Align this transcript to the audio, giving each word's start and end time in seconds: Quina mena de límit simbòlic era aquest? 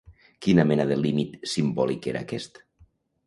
Quina 0.45 0.63
mena 0.69 0.85
de 0.91 0.97
límit 1.01 1.37
simbòlic 1.53 2.09
era 2.13 2.25
aquest? 2.27 2.61